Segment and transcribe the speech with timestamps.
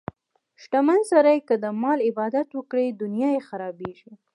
[0.61, 4.11] شتمن سړی که د مال عبادت وکړي، دنیا یې خرابېږي.